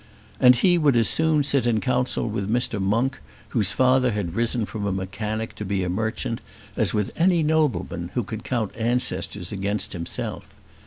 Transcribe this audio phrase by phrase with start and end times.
[0.39, 2.81] And he would as soon sit in counsel with Mr.
[2.81, 3.19] Monk,
[3.49, 6.41] whose father had risen from a mechanic to be a merchant,
[6.75, 10.45] as with any nobleman who could count ancestors against himself.